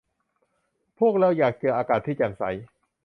[0.99, 2.43] พวกเราอยากเจออากาศที่แจ่มใส